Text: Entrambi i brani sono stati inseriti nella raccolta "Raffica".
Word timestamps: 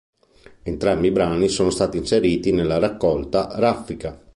Entrambi 0.63 1.09
i 1.09 1.11
brani 1.11 1.47
sono 1.47 1.69
stati 1.69 1.97
inseriti 1.97 2.51
nella 2.51 2.79
raccolta 2.79 3.49
"Raffica". 3.59 4.19